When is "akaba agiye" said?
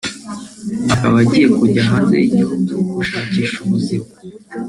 0.93-1.47